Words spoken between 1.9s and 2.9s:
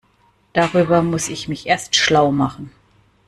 schlau machen.